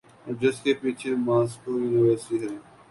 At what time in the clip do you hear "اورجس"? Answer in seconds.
0.27-0.57